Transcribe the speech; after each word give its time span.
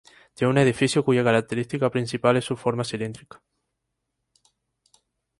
Tiene 0.33 0.49
un 0.49 0.57
edificio 0.57 1.05
cuya 1.05 1.23
característica 1.23 1.91
principal 1.91 2.35
es 2.35 2.45
su 2.45 2.57
forma 2.57 2.83
cilíndrica. 2.83 3.39